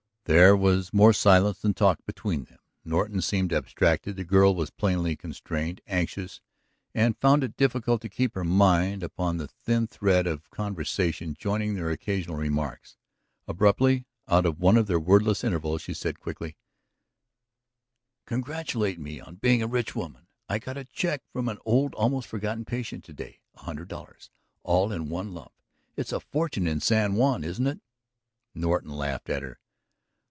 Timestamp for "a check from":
20.77-21.49